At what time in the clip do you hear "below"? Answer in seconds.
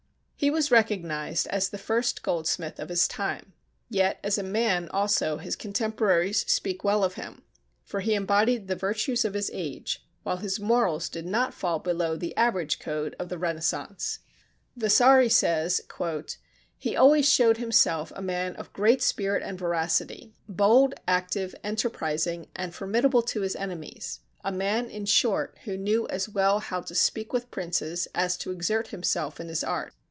11.77-12.15